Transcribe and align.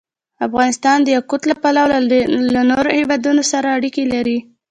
افغانستان 0.47 0.97
د 1.01 1.07
یاقوت 1.15 1.41
له 1.47 1.55
پلوه 1.61 1.99
له 2.53 2.61
نورو 2.71 2.89
هېوادونو 2.99 3.43
سره 3.51 3.67
اړیکې 3.77 4.03
لري. 4.13 4.37